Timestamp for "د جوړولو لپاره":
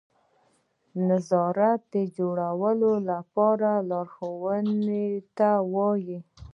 1.93-3.69